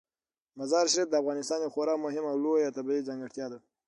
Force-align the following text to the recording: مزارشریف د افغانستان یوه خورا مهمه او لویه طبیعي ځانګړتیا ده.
مزارشریف 0.59 1.07
د 1.09 1.15
افغانستان 1.21 1.59
یوه 1.61 1.73
خورا 1.73 1.95
مهمه 2.05 2.29
او 2.31 2.37
لویه 2.43 2.75
طبیعي 2.77 3.07
ځانګړتیا 3.09 3.45
ده. 3.51 3.59